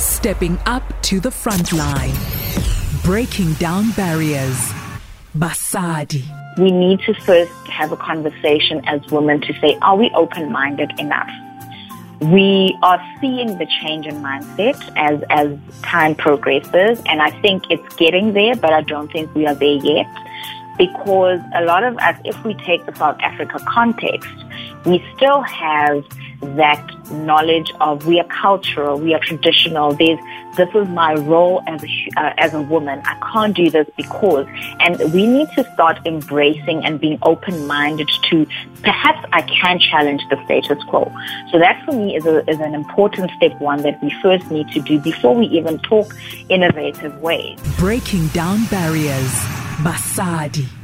[0.00, 2.14] Stepping up to the front line.
[3.04, 4.72] Breaking down barriers.
[5.36, 6.24] Basadi.
[6.58, 10.98] We need to first have a conversation as women to say, are we open minded
[10.98, 11.28] enough?
[12.22, 17.94] We are seeing the change in mindset as, as time progresses, and I think it's
[17.96, 20.06] getting there, but I don't think we are there yet
[20.78, 24.30] because a lot of us, if we take the South Africa context,
[24.86, 26.02] we still have
[26.40, 29.92] that knowledge of we are cultural, we are traditional.
[29.92, 30.18] There's
[30.56, 33.00] this is my role as a, uh, as a woman.
[33.04, 34.46] I can't do this because,
[34.80, 38.46] and we need to start embracing and being open minded to
[38.82, 41.12] perhaps I can challenge the status quo.
[41.52, 44.68] So that for me is a, is an important step one that we first need
[44.72, 46.14] to do before we even talk
[46.48, 47.58] innovative ways.
[47.78, 49.32] Breaking down barriers.
[49.82, 50.79] Basadi.